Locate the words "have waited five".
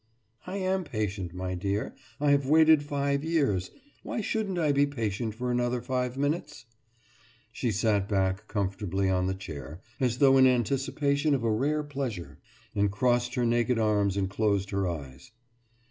2.31-3.23